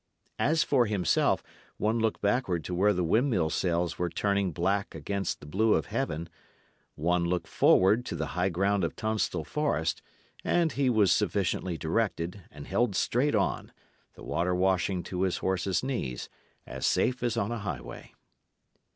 [0.39, 1.43] As for himself,
[1.77, 5.85] one look backward to where the windmill sails were turning black against the blue of
[5.93, 6.27] heaven
[6.95, 10.01] one look forward to the high ground of Tunstall Forest,
[10.43, 13.71] and he was sufficiently directed and held straight on,
[14.15, 16.29] the water washing to his horse's knees,
[16.65, 18.11] as safe as on a highway.